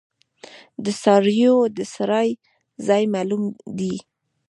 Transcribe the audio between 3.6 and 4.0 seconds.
دی؟